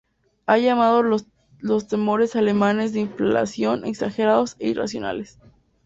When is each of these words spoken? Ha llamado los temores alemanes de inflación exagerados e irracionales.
Ha 0.47 0.57
llamado 0.57 1.03
los 1.03 1.87
temores 1.87 2.35
alemanes 2.35 2.91
de 2.91 3.01
inflación 3.01 3.85
exagerados 3.85 4.55
e 4.57 4.69
irracionales. 4.69 5.37